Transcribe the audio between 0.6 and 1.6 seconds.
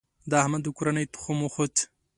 د کورنۍ تخم